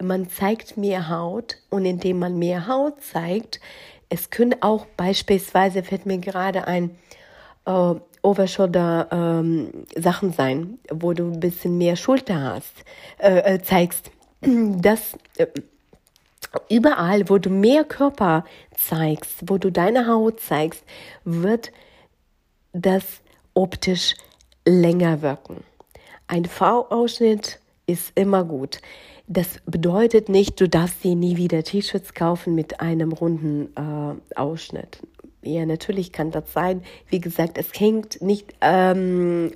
Man 0.00 0.28
zeigt 0.28 0.76
mehr 0.76 1.08
Haut 1.08 1.56
und 1.70 1.84
indem 1.86 2.18
man 2.18 2.38
mehr 2.38 2.66
Haut 2.66 3.02
zeigt, 3.02 3.60
es 4.08 4.30
können 4.30 4.56
auch 4.60 4.86
beispielsweise, 4.96 5.82
fällt 5.82 6.06
mir 6.06 6.18
gerade 6.18 6.66
ein, 6.66 6.96
äh, 7.64 7.94
Overshoulder 8.26 9.08
ähm, 9.12 9.86
Sachen 9.96 10.32
sein, 10.32 10.78
wo 10.90 11.12
du 11.12 11.30
ein 11.30 11.40
bisschen 11.40 11.78
mehr 11.78 11.94
Schulter 11.96 12.42
hast, 12.42 12.84
äh, 13.18 13.54
äh, 13.54 13.62
zeigst. 13.62 14.10
Das 14.42 15.16
äh, 15.38 15.46
überall, 16.68 17.28
wo 17.28 17.38
du 17.38 17.50
mehr 17.50 17.84
Körper 17.84 18.44
zeigst, 18.76 19.42
wo 19.46 19.58
du 19.58 19.72
deine 19.72 20.06
Haut 20.06 20.40
zeigst, 20.40 20.84
wird 21.24 21.72
das 22.72 23.04
optisch 23.54 24.14
länger 24.66 25.22
wirken. 25.22 25.64
Ein 26.26 26.44
V-Ausschnitt 26.44 27.60
ist 27.86 28.12
immer 28.14 28.44
gut. 28.44 28.80
Das 29.28 29.60
bedeutet 29.66 30.28
nicht, 30.28 30.60
du 30.60 30.68
darfst 30.68 31.02
dir 31.02 31.16
nie 31.16 31.36
wieder 31.36 31.64
T-Shirts 31.64 32.14
kaufen 32.14 32.54
mit 32.54 32.80
einem 32.80 33.12
runden 33.12 33.68
äh, 33.76 34.38
Ausschnitt. 34.38 35.00
Ja, 35.42 35.66
natürlich 35.66 36.12
kann 36.12 36.30
das 36.30 36.52
sein. 36.52 36.82
Wie 37.08 37.20
gesagt, 37.20 37.58
es 37.58 37.68
hängt 37.78 38.20
nicht 38.20 38.54
ähm, 38.60 39.52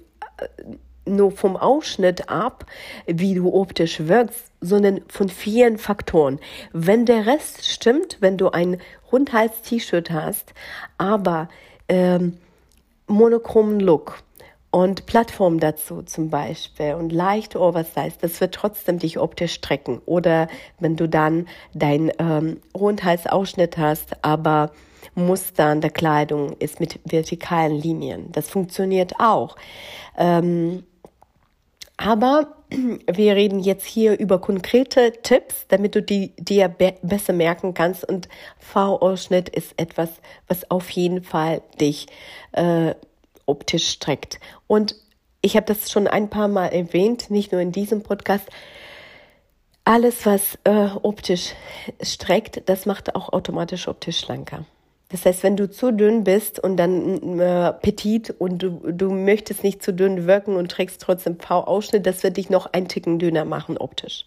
nur 1.05 1.33
vom 1.33 1.57
Ausschnitt 1.57 2.29
ab, 2.29 2.67
wie 3.07 3.35
du 3.35 3.53
optisch 3.53 4.01
wirkst, 4.01 4.51
sondern 4.61 5.01
von 5.09 5.29
vielen 5.29 5.79
Faktoren. 5.79 6.39
Wenn 6.73 7.07
der 7.07 7.27
Rest 7.27 7.67
stimmt, 7.67 8.19
wenn 8.21 8.37
du 8.37 8.51
ein 8.51 8.81
Rundhals-T-Shirt 9.11 10.11
hast, 10.11 10.53
aber 10.99 11.49
ähm, 11.89 12.39
monochromen 13.07 13.81
Look 13.81 14.23
und 14.71 15.07
Plattform 15.07 15.59
dazu 15.59 16.03
zum 16.03 16.31
Beispiel 16.31 16.95
und 16.95 17.11
leicht 17.11 17.57
oversized, 17.57 18.23
das 18.23 18.41
wird 18.41 18.55
trotzdem 18.55 18.99
dich 18.99 19.19
optisch 19.19 19.55
strecken. 19.55 20.01
Oder 20.07 20.49
wenn 20.79 20.97
du 20.97 21.09
dann 21.09 21.49
dein 21.75 22.13
ähm, 22.19 22.61
Rundhalsausschnitt 22.77 23.79
hast, 23.79 24.25
aber 24.25 24.71
Muster 25.15 25.67
an 25.67 25.81
der 25.81 25.91
Kleidung 25.91 26.57
ist 26.59 26.79
mit 26.79 27.01
vertikalen 27.05 27.75
Linien. 27.75 28.31
Das 28.33 28.49
funktioniert 28.49 29.15
auch. 29.19 29.57
Ähm, 30.17 30.85
aber 31.97 32.57
wir 33.13 33.35
reden 33.35 33.59
jetzt 33.59 33.87
hier 33.87 34.19
über 34.19 34.41
konkrete 34.41 35.13
Tipps, 35.23 35.67
damit 35.69 35.95
du 35.95 36.03
die 36.03 36.33
dir 36.37 36.69
be 36.69 36.95
besser 37.03 37.33
merken 37.33 37.75
kannst. 37.75 38.09
Und 38.09 38.29
V-Ausschnitt 38.59 39.49
ist 39.49 39.75
etwas, 39.77 40.11
was 40.47 40.71
auf 40.71 40.91
jeden 40.91 41.23
Fall 41.23 41.63
dich 41.81 42.07
äh, 42.53 42.95
optisch 43.51 43.89
streckt. 43.89 44.41
Und 44.67 44.95
ich 45.43 45.57
habe 45.57 45.67
das 45.67 45.91
schon 45.91 46.07
ein 46.07 46.31
paar 46.31 46.49
Mal 46.49 46.69
erwähnt, 46.69 47.31
nicht 47.31 47.53
nur 47.53 47.61
in 47.61 47.73
diesem 47.73 48.03
Podcast. 48.03 48.49
alles, 49.85 50.25
was 50.27 50.59
äh, 50.65 50.89
optisch 51.03 51.55
streckt, 52.03 52.69
das 52.69 52.87
macht 52.87 53.15
auch 53.17 53.33
automatisch 53.33 53.89
optisch 53.89 54.19
schlanker. 54.21 54.65
Das 55.09 55.27
heißt, 55.27 55.43
wenn 55.43 55.57
du 55.57 55.69
zu 55.69 55.91
dünn 55.93 56.23
bist 56.23 56.61
und 56.61 56.77
dann 56.77 57.41
äh, 57.41 57.73
petit 57.73 58.31
und 58.39 58.63
du, 58.63 58.81
du 58.93 59.11
möchtest 59.11 59.65
nicht 59.65 59.83
zu 59.83 59.93
dünn 59.93 60.27
wirken 60.29 60.55
und 60.55 60.71
trägst 60.71 61.01
trotzdem 61.01 61.41
V-Ausschnitt, 61.41 62.07
das 62.07 62.23
wird 62.23 62.37
dich 62.37 62.51
noch 62.51 62.73
ein 62.73 62.87
Ticken 62.87 63.19
dünner 63.19 63.45
machen 63.45 63.77
optisch. 63.77 64.25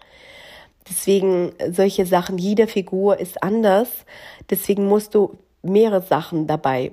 Deswegen 0.89 1.53
solche 1.72 2.06
Sachen, 2.06 2.38
jede 2.38 2.68
Figur 2.68 3.18
ist 3.20 3.42
anders. 3.42 3.88
Deswegen 4.50 4.86
musst 4.86 5.15
du 5.15 5.38
mehrere 5.62 6.01
Sachen 6.01 6.48
dabei 6.48 6.92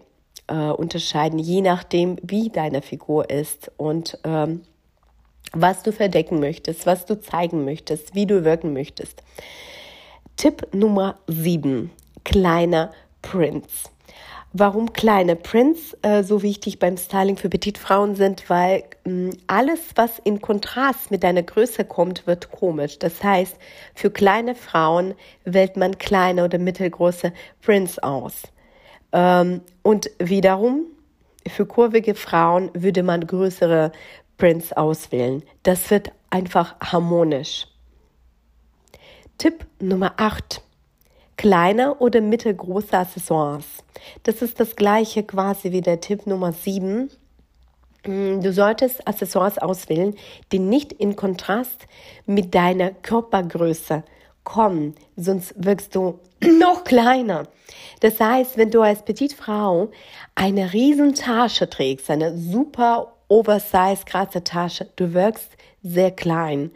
äh, 0.51 0.71
unterscheiden, 0.71 1.39
je 1.39 1.63
nachdem, 1.63 2.19
wie 2.23 2.51
deine 2.51 2.83
Figur 2.83 3.31
ist 3.31 3.71
und 3.77 4.19
ähm, 4.25 4.63
was 5.53 5.83
du 5.83 5.93
verdecken 5.93 6.41
möchtest, 6.41 6.87
was 6.87 7.07
du 7.07 7.21
zeigen 7.21 7.65
möchtest, 7.65 8.15
wie 8.15 8.27
du 8.27 8.45
wirken 8.45 8.73
möchtest. 8.73 9.23
Tipp 10.37 10.69
Nummer 10.73 11.19
7. 11.27 11.91
Kleiner 12.25 12.93
Prints. 13.23 13.91
Warum 14.53 14.93
kleine 14.93 15.37
Prints 15.37 15.97
äh, 16.03 16.25
so 16.25 16.43
wichtig 16.43 16.81
beim 16.81 16.97
Styling 16.97 17.37
für 17.37 17.49
Petitfrauen 17.49 18.17
sind, 18.17 18.51
weil 18.51 18.83
mh, 19.05 19.31
alles, 19.47 19.79
was 19.95 20.19
in 20.19 20.41
Kontrast 20.41 21.13
mit 21.13 21.23
deiner 21.23 21.45
Größe 21.45 21.85
kommt, 21.85 22.27
wird 22.27 22.51
komisch. 22.51 22.99
Das 22.99 23.23
heißt, 23.23 23.57
für 23.95 24.11
kleine 24.11 24.57
Frauen 24.57 25.15
wählt 25.45 25.77
man 25.77 25.99
kleine 25.99 26.45
oder 26.45 26.59
mittelgroße 26.59 27.33
Prints 27.63 28.01
aus. 28.01 28.43
Ähm, 29.13 29.63
und 29.83 30.11
wiederum, 30.19 30.87
für 31.49 31.67
kurvige 31.67 32.15
Frauen 32.15 32.71
würde 32.75 33.03
man 33.03 33.27
größere 33.27 33.93
Prints 34.37 34.73
auswählen. 34.73 35.43
Das 35.63 35.91
wird 35.91 36.13
einfach 36.31 36.79
harmonisch. 36.81 37.67
Tipp 39.39 39.67
Nummer 39.81 40.15
8 40.19 40.63
kleine 41.41 41.95
oder 41.95 42.21
mittelgroße 42.21 42.93
Accessoires. 42.93 43.65
Das 44.25 44.43
ist 44.43 44.61
das 44.61 44.77
gleiche 44.77 45.23
quasi 45.23 45.73
wie 45.73 45.81
der 45.81 45.99
Tipp 45.99 46.27
Nummer 46.27 46.53
7. 46.53 47.09
Mm, 48.07 48.41
du 48.43 48.53
solltest 48.53 49.09
Accessoires 49.09 49.57
auswählen, 49.57 50.15
die 50.53 50.59
nicht 50.59 50.93
in 50.93 51.17
Kontrast 51.17 51.87
mit 52.27 52.55
deiner 52.55 52.91
Körpergröße 52.91 54.03
kommen, 54.53 54.95
sonst 55.17 55.55
wirkst 55.57 55.95
du 55.95 56.19
noch 56.59 56.83
kleiner. 56.85 57.45
Das 58.01 58.19
heißt, 58.19 58.57
wenn 58.57 58.71
du 58.71 58.83
als 58.83 59.05
Petitfrau 59.05 59.91
eine 60.35 60.73
riesen 60.73 61.15
Tasche 61.15 61.71
trägst, 61.71 62.11
eine 62.11 62.37
super 62.37 63.13
oversize 63.29 64.05
krasse 64.05 64.43
Tasche, 64.43 64.89
du 64.97 65.15
wirkst 65.15 65.51
sehr 65.83 66.11
klein. 66.11 66.73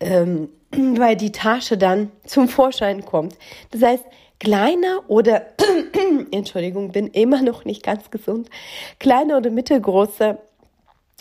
Ähm, 0.00 0.50
weil 0.72 1.16
die 1.16 1.32
Tasche 1.32 1.78
dann 1.78 2.12
zum 2.26 2.48
Vorschein 2.48 3.04
kommt. 3.04 3.36
Das 3.70 3.82
heißt, 3.82 4.04
kleiner 4.38 5.00
oder, 5.08 5.46
Entschuldigung, 6.30 6.92
bin 6.92 7.08
immer 7.08 7.40
noch 7.40 7.64
nicht 7.64 7.82
ganz 7.82 8.10
gesund, 8.10 8.50
kleine 8.98 9.38
oder 9.38 9.50
mittelgroße 9.50 10.36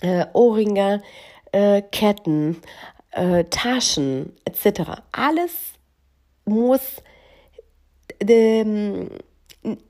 äh, 0.01 0.25
Ohrringe, 0.33 1.01
äh, 1.53 1.81
Ketten, 1.83 2.57
äh, 3.11 3.45
Taschen 3.45 4.33
etc. 4.43 5.01
Alles 5.13 5.74
muss 6.45 7.01
ähm, 8.19 9.09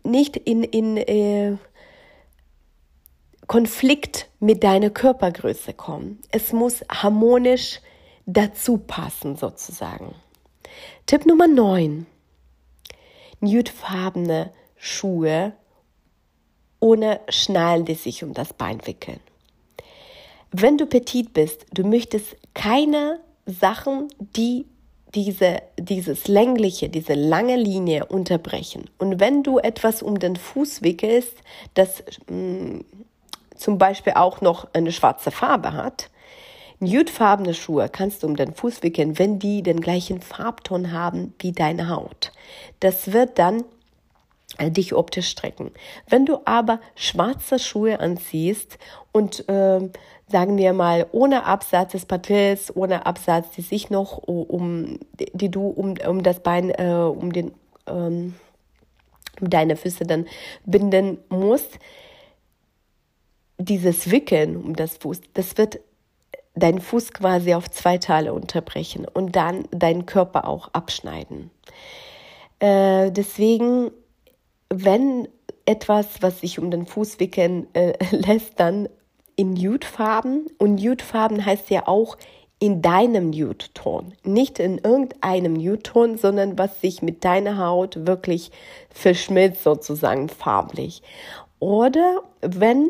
nicht 0.04 0.38
in, 0.38 0.64
in 0.64 0.98
äh, 0.98 1.58
Konflikt 3.48 4.28
mit 4.40 4.64
deiner 4.64 4.90
Körpergröße 4.90 5.74
kommen. 5.74 6.20
Es 6.32 6.52
muss 6.52 6.84
harmonisch 6.90 7.80
dazu 8.26 8.78
passen 8.78 9.36
sozusagen. 9.36 10.16
Tipp 11.06 11.26
Nummer 11.26 11.48
9. 11.48 12.08
Nudefarbene 13.40 14.52
Schuhe 14.78 15.54
ohne 16.80 17.20
Schnallen, 17.30 17.86
die 17.86 17.96
sich 17.96 18.24
um 18.24 18.34
das 18.34 18.54
Bein 18.54 18.86
wickeln. 18.86 19.20
Wenn 20.52 20.78
du 20.78 20.86
petit 20.86 21.34
bist, 21.34 21.66
du 21.74 21.84
möchtest 21.84 22.36
keine 22.54 23.20
Sachen, 23.46 24.08
die 24.20 24.66
diese, 25.16 25.62
dieses 25.80 26.28
längliche, 26.28 26.90
diese 26.90 27.14
lange 27.14 27.56
Linie 27.56 28.06
unterbrechen. 28.06 28.90
Und 28.98 29.20
wenn 29.20 29.44
du 29.44 29.60
etwas 29.60 30.04
um 30.04 30.20
den 30.20 30.36
Fuß 30.36 30.82
wickelst, 30.82 31.38
das 31.74 32.04
mh, 32.30 32.36
mm, 32.36 32.86
zum 33.56 33.78
Beispiel 33.78 34.14
auch 34.14 34.42
noch 34.42 34.68
eine 34.74 34.92
schwarze 34.92 35.32
Farbe 35.32 35.74
hat, 35.74 36.10
Nudefarbene 36.80 37.54
Schuhe 37.54 37.88
kannst 37.88 38.22
du 38.22 38.28
um 38.28 38.36
den 38.36 38.54
Fuß 38.54 38.84
wickeln, 38.84 39.18
wenn 39.18 39.40
die 39.40 39.64
den 39.64 39.80
gleichen 39.80 40.22
Farbton 40.22 40.92
haben 40.92 41.34
wie 41.40 41.54
deine 41.54 41.90
Haut. 41.90 42.34
Das 42.82 43.14
wird 43.14 43.40
dann 43.40 43.64
äh, 44.58 44.70
dich 44.70 44.94
optisch 44.94 45.30
strecken. 45.30 45.72
Wenn 46.08 46.26
du 46.26 46.40
aber 46.44 46.80
schwarze 46.96 47.60
Schuhe 47.60 48.00
anziehst 48.00 48.78
und 49.14 49.48
äh, 49.48 49.90
sagen 50.28 50.58
wir 50.58 50.74
mal 50.74 51.08
ohne 51.12 51.46
Absatz 51.46 51.92
des 51.92 52.06
Patels, 52.06 52.76
ohne 52.76 53.06
Absatz, 53.06 53.52
die 53.52 53.62
sich 53.62 53.90
noch 53.90 54.18
um 54.18 55.00
die 55.20 55.50
du 55.50 55.68
um, 55.68 55.96
um 56.08 56.24
das 56.24 56.42
Bein 56.42 56.70
äh, 56.72 56.94
um 56.94 57.32
den 57.32 57.54
ähm, 57.88 58.36
um 59.42 59.50
deine 59.50 59.76
Füße 59.76 60.06
dann 60.06 60.28
binden 60.66 61.20
musst, 61.30 61.78
dieses 63.58 64.12
Wickeln 64.12 64.58
um 64.58 64.76
das 64.76 64.98
Fuß, 64.98 65.22
das 65.34 65.58
wird 65.58 65.80
deinen 66.56 66.80
Fuß 66.80 67.12
quasi 67.14 67.54
auf 67.54 67.70
zwei 67.70 67.98
Teile 67.98 68.34
unterbrechen 68.34 69.06
und 69.06 69.36
dann 69.36 69.66
deinen 69.72 70.06
Körper 70.06 70.48
auch 70.48 70.70
abschneiden. 70.70 71.52
Äh, 72.60 73.12
deswegen, 73.12 73.92
wenn 74.70 75.28
etwas, 75.66 76.22
was 76.22 76.40
sich 76.40 76.60
um 76.60 76.72
den 76.72 76.86
Fuß 76.86 77.20
wickeln 77.20 77.68
äh, 77.74 77.94
lässt, 78.12 78.60
dann 78.60 78.88
in 79.36 79.54
Nude-Farben. 79.54 80.48
Und 80.58 80.76
Nude-Farben 80.76 81.46
heißt 81.46 81.70
ja 81.70 81.88
auch 81.88 82.18
in 82.60 82.82
deinem 82.82 83.30
Nude-Ton. 83.32 84.14
Nicht 84.24 84.60
in 84.60 84.78
irgendeinem 84.78 85.54
Nude-Ton, 85.54 86.18
sondern 86.18 86.58
was 86.58 86.82
sich 86.82 87.02
mit 87.02 87.24
deiner 87.24 87.58
Haut 87.58 88.06
wirklich 88.08 88.52
verschmilzt, 88.90 89.64
sozusagen 89.64 90.30
farblich. 90.30 91.02
Oder 91.60 92.22
wenn 92.42 92.90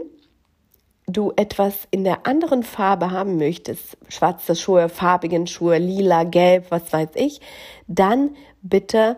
du 1.07 1.33
etwas 1.35 1.87
in 1.91 2.03
der 2.03 2.25
anderen 2.25 2.63
Farbe 2.63 3.11
haben 3.11 3.37
möchtest, 3.37 3.97
schwarze 4.09 4.55
Schuhe, 4.55 4.89
farbigen 4.89 5.47
Schuhe, 5.47 5.77
lila, 5.77 6.23
gelb, 6.23 6.67
was 6.69 6.91
weiß 6.91 7.09
ich, 7.15 7.41
dann 7.87 8.35
bitte 8.61 9.17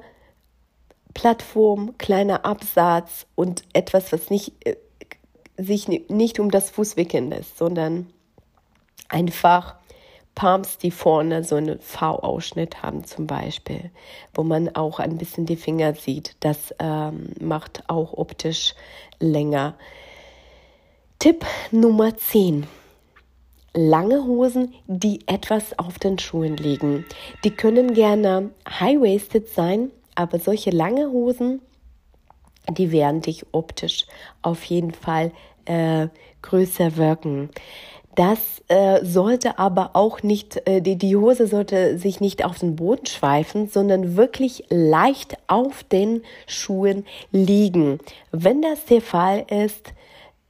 Plattform, 1.13 1.98
kleiner 1.98 2.46
Absatz 2.46 3.26
und 3.36 3.63
etwas, 3.74 4.12
was 4.12 4.30
nicht, 4.30 4.54
äh, 4.66 4.76
sich 5.58 5.88
nicht 5.88 6.39
um 6.39 6.52
das 6.52 6.70
Fuß 6.70 6.98
wickeln 6.98 7.30
lässt, 7.30 7.58
sondern 7.58 8.08
einfach 9.10 9.76
Palms, 10.38 10.78
die 10.78 10.91
vorne 10.91 11.43
so 11.43 11.56
einen 11.56 11.80
V-Ausschnitt 11.80 12.84
haben 12.84 13.04
zum 13.06 13.26
Beispiel, 13.26 13.89
wo 14.36 14.43
man 14.43 14.76
auch 14.76 15.00
ein 15.00 15.17
bisschen 15.17 15.48
die 15.48 15.56
Finger 15.56 15.96
sieht. 15.96 16.36
Das 16.41 16.76
ähm, 16.78 17.32
macht 17.41 17.84
auch 17.88 18.13
optisch 18.13 18.76
länger. 19.20 19.74
Tipp 21.17 21.43
Nummer 21.72 22.15
10. 22.15 22.67
Lange 23.74 24.26
Hosen, 24.26 24.76
die 24.86 25.22
etwas 25.26 25.78
auf 25.80 25.98
den 25.98 26.20
Schuhen 26.20 26.56
liegen. 26.56 27.06
Die 27.43 27.52
können 27.52 27.96
gerne 27.96 28.52
high-waisted 28.70 29.50
sein, 29.50 29.89
aber 30.13 30.38
solche 30.38 30.70
lange 30.70 31.10
Hosen, 31.10 31.62
die 32.69 32.91
werden 32.91 33.21
dich 33.21 33.45
optisch 33.51 34.06
auf 34.41 34.63
jeden 34.65 34.93
Fall 34.93 35.32
äh, 35.65 36.08
größer 36.41 36.97
wirken. 36.97 37.49
Das 38.15 38.63
äh, 38.67 39.06
sollte 39.06 39.60
aber 39.60 39.91
auch 39.93 40.23
nicht, 40.23 40.67
äh, 40.67 40.82
die, 40.82 40.95
die 40.95 41.15
Hose 41.15 41.45
sollte 41.45 41.99
sich 41.99 42.19
nicht 42.19 42.43
auf 42.43 42.58
den 42.58 42.75
Boden 42.75 43.06
schweifen, 43.06 43.69
sondern 43.69 44.17
wirklich 44.17 44.63
leicht 44.69 45.38
auf 45.45 45.84
den 45.84 46.23
Schuhen 46.47 47.06
liegen. 47.32 47.99
Wenn 48.32 48.63
das 48.63 48.86
der 48.86 49.01
Fall 49.01 49.45
ist, 49.51 49.93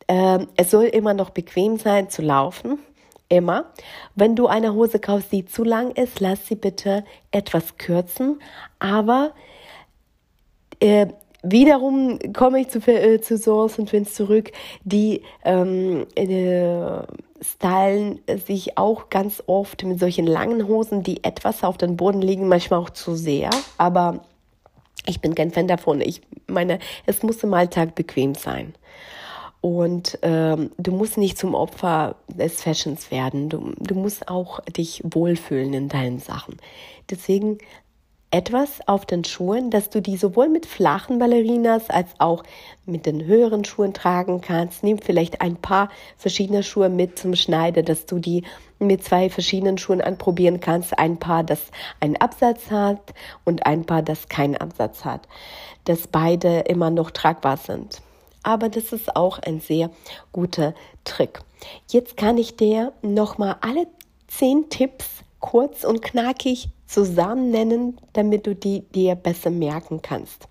ähm, 0.08 0.47
es 0.56 0.71
soll 0.71 0.86
immer 0.86 1.13
noch 1.13 1.32
bequem 1.32 1.77
sein 1.77 2.10
zu 2.10 2.21
laufen. 2.21 2.80
Immer. 3.27 3.65
Wenn 4.15 4.38
du 4.38 4.47
eine 4.47 4.73
Hose 4.73 4.99
kaufst, 4.99 5.34
die 5.34 5.45
zu 5.45 5.65
lang 5.65 5.91
ist, 5.91 6.21
lass 6.21 6.47
sie 6.47 6.56
bitte 6.56 7.03
etwas 7.32 7.75
kürzen. 7.77 8.39
Aber 8.80 9.34
äh, 10.80 11.08
wiederum 11.43 12.19
komme 12.34 12.62
ich 12.62 12.69
zu, 12.69 12.80
äh, 12.88 13.21
zu 13.21 13.38
Source 13.38 13.80
und 13.80 13.89
Twins 13.89 14.13
zurück, 14.13 14.52
die 14.84 15.21
ähm, 15.43 16.06
äh, 16.15 17.04
stylen 17.41 18.19
sich 18.45 18.78
auch 18.78 19.10
ganz 19.10 19.43
oft 19.45 19.84
mit 19.84 20.00
solchen 20.00 20.26
langen 20.26 20.67
Hosen, 20.67 21.04
die 21.04 21.23
etwas 21.23 21.63
auf 21.63 21.78
den 21.78 21.97
Boden 21.97 22.21
liegen, 22.21 22.47
manchmal 22.47 22.80
auch 22.80 22.89
zu 22.89 23.15
sehr. 23.15 23.50
Aber 23.78 24.21
ich 25.06 25.21
bin 25.21 25.36
kein 25.36 25.52
Fan 25.52 25.67
davon. 25.67 26.02
Ich 26.02 26.21
meine, 26.47 26.80
es 27.06 27.23
muss 27.23 27.43
im 27.43 27.54
Alltag 27.54 27.95
bequem 27.95 28.36
sein. 28.36 28.73
Und 29.62 30.19
ähm, 30.21 30.71
du 30.78 30.91
musst 30.91 31.17
nicht 31.17 31.38
zum 31.38 31.56
Opfer 31.56 32.15
des 32.28 32.62
Fashions 32.62 33.12
werden. 33.12 33.50
Du, 33.50 33.73
du 33.80 33.95
musst 33.95 34.28
auch 34.30 34.60
dich 34.62 35.02
wohlfühlen 35.04 35.73
in 35.73 35.89
deinen 35.89 36.19
Sachen. 36.19 36.58
Deswegen 37.10 37.58
etwas 38.30 38.86
auf 38.88 39.06
den 39.06 39.24
Schuhen, 39.24 39.72
dass 39.72 39.90
du 39.90 40.02
die 40.02 40.18
sowohl 40.18 40.50
mit 40.50 40.66
flachen 40.66 41.18
Ballerinas 41.18 41.90
als 41.90 42.10
auch 42.18 42.44
mit 42.86 43.06
den 43.06 43.26
höheren 43.26 43.63
Schuhen 43.63 43.94
tragen 43.94 44.42
kannst. 44.42 44.84
Nimm 44.84 45.00
vielleicht 45.00 45.42
ein 45.42 45.56
paar 45.56 45.90
verschiedene 46.18 46.63
Schuhe 46.63 46.90
mit 46.90 47.18
zum 47.18 47.36
Schneider, 47.36 47.84
dass 47.84 48.06
du 48.06 48.20
die 48.20 48.44
mit 48.80 49.04
zwei 49.04 49.30
verschiedenen 49.30 49.78
Schuhen 49.78 50.02
anprobieren 50.02 50.60
kannst. 50.60 50.98
Ein 51.00 51.18
Paar, 51.18 51.44
das 51.44 51.72
einen 52.02 52.18
Absatz 52.18 52.70
hat 52.70 53.13
und 53.46 53.66
ein 53.66 53.86
Paar, 53.86 54.02
das 54.02 54.28
keinen 54.28 54.58
Absatz 54.58 55.06
hat. 55.06 55.22
Dass 55.86 56.08
beide 56.08 56.60
immer 56.62 56.90
noch 56.90 57.12
tragbar 57.12 57.56
sind. 57.56 58.02
Aber 58.44 58.68
das 58.68 58.92
ist 58.92 59.16
auch 59.16 59.40
ein 59.40 59.62
sehr 59.62 59.90
guter 60.34 60.74
Trick. 61.06 61.40
Jetzt 61.90 62.18
kann 62.18 62.38
ich 62.38 62.58
dir 62.58 62.92
nochmal 63.02 63.56
alle 63.62 63.88
zehn 64.28 64.70
Tipps 64.70 65.24
kurz 65.40 65.86
und 65.86 66.02
knackig 66.02 66.70
zusammen 66.88 67.52
nennen, 67.52 68.00
damit 68.13 68.47
du 68.47 68.56
die 68.56 68.82
dir 68.89 69.15
besser 69.15 69.50
merken 69.50 70.02
kannst. 70.02 70.47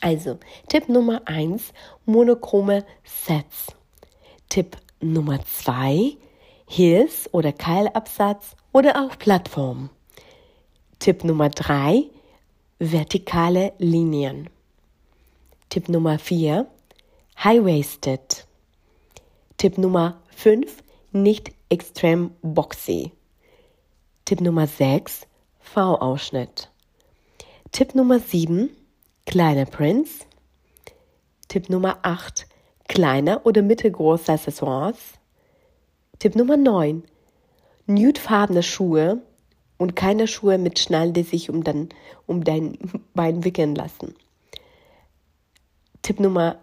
Also, 0.00 0.38
Tipp 0.68 0.88
Nummer 0.88 1.22
1, 1.24 1.72
monochrome 2.04 2.84
Sets. 3.04 3.68
Tipp 4.48 4.76
Nummer 5.00 5.40
2, 5.44 6.16
Heels 6.68 7.32
oder 7.32 7.52
Keilabsatz 7.52 8.56
oder 8.72 9.02
auch 9.02 9.18
Plattform. 9.18 9.90
Tipp 10.98 11.24
Nummer 11.24 11.48
3, 11.48 12.04
vertikale 12.78 13.72
Linien. 13.78 14.50
Tipp 15.68 15.88
Nummer 15.88 16.18
4, 16.18 16.66
High-Waisted. 17.42 18.46
Tipp 19.56 19.78
Nummer 19.78 20.20
5, 20.34 20.82
nicht 21.12 21.52
extrem 21.68 22.32
boxy. 22.42 23.12
Tipp 24.24 24.40
Nummer 24.40 24.66
6, 24.66 25.26
V-Ausschnitt. 25.66 26.70
Tipp 27.72 27.94
Nummer 27.94 28.18
7, 28.20 28.70
kleine 29.26 29.66
Prints. 29.66 30.20
Tipp 31.48 31.68
Nummer 31.68 31.98
8, 32.02 32.46
kleine 32.88 33.40
oder 33.40 33.62
mittelgroße 33.62 34.32
Accessoires. 34.32 34.96
Tipp 36.18 36.34
Nummer 36.34 36.56
9, 36.56 37.02
nudefarbene 37.86 38.62
Schuhe 38.62 39.20
und 39.76 39.96
keine 39.96 40.28
Schuhe 40.28 40.56
mit 40.56 40.78
Schnallen, 40.78 41.12
die 41.12 41.24
sich 41.24 41.50
um, 41.50 41.62
dein, 41.62 41.90
um 42.26 42.44
dein 42.44 42.78
Bein 43.14 43.44
wickeln 43.44 43.74
lassen. 43.74 44.14
Tipp 46.00 46.20
Nummer 46.20 46.58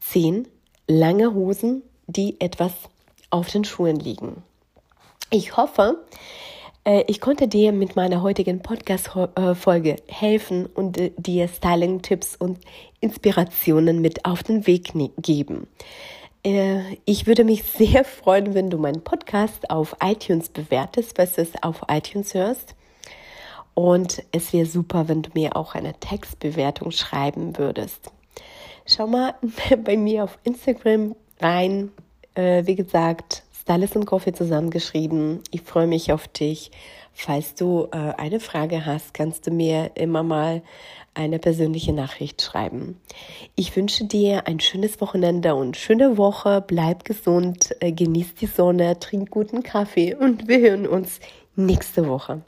10, 0.00 0.46
lange 0.86 1.34
Hosen, 1.34 1.82
die 2.06 2.40
etwas 2.40 2.72
auf 3.30 3.50
den 3.50 3.64
Schuhen 3.64 3.96
liegen. 3.96 4.42
Ich 5.30 5.56
hoffe, 5.56 6.04
ich 6.84 7.20
konnte 7.20 7.46
dir 7.46 7.70
mit 7.70 7.94
meiner 7.94 8.22
heutigen 8.22 8.60
Podcast-Folge 8.60 9.96
helfen 10.08 10.66
und 10.66 10.98
äh, 10.98 11.12
dir 11.16 11.46
Styling-Tipps 11.46 12.34
und 12.34 12.58
Inspirationen 13.00 14.00
mit 14.00 14.24
auf 14.24 14.42
den 14.42 14.66
Weg 14.66 14.92
geben. 15.16 15.68
Äh, 16.44 16.96
ich 17.04 17.28
würde 17.28 17.44
mich 17.44 17.62
sehr 17.62 18.04
freuen, 18.04 18.54
wenn 18.54 18.68
du 18.68 18.78
meinen 18.78 19.04
Podcast 19.04 19.70
auf 19.70 19.94
iTunes 20.02 20.48
bewertest, 20.48 21.18
was 21.18 21.34
du 21.34 21.42
es 21.42 21.50
auf 21.62 21.82
iTunes 21.88 22.34
hörst. 22.34 22.74
Und 23.74 24.24
es 24.32 24.52
wäre 24.52 24.66
super, 24.66 25.06
wenn 25.06 25.22
du 25.22 25.30
mir 25.34 25.54
auch 25.54 25.76
eine 25.76 25.94
Textbewertung 25.94 26.90
schreiben 26.90 27.58
würdest. 27.58 28.10
Schau 28.86 29.06
mal 29.06 29.36
bei 29.84 29.96
mir 29.96 30.24
auf 30.24 30.36
Instagram 30.42 31.14
rein. 31.40 31.92
Wie 32.34 32.74
gesagt, 32.76 33.42
Stylist 33.62 33.94
und 33.94 34.06
Coffee 34.06 34.32
zusammengeschrieben. 34.32 35.38
Ich 35.52 35.62
freue 35.62 35.86
mich 35.86 36.12
auf 36.12 36.26
dich. 36.26 36.72
Falls 37.12 37.54
du 37.54 37.86
äh, 37.92 37.96
eine 37.96 38.40
Frage 38.40 38.84
hast, 38.84 39.14
kannst 39.14 39.46
du 39.46 39.52
mir 39.52 39.92
immer 39.94 40.24
mal 40.24 40.62
eine 41.14 41.38
persönliche 41.38 41.92
Nachricht 41.92 42.42
schreiben. 42.42 43.00
Ich 43.54 43.76
wünsche 43.76 44.04
dir 44.04 44.48
ein 44.48 44.58
schönes 44.58 45.00
Wochenende 45.00 45.54
und 45.54 45.76
schöne 45.76 46.16
Woche. 46.16 46.64
Bleib 46.66 47.04
gesund, 47.04 47.76
äh, 47.78 47.92
genieß 47.92 48.34
die 48.34 48.46
Sonne, 48.46 48.98
trink 48.98 49.30
guten 49.30 49.62
Kaffee 49.62 50.16
und 50.16 50.48
wir 50.48 50.58
hören 50.58 50.88
uns 50.88 51.20
nächste 51.54 52.08
Woche. 52.08 52.40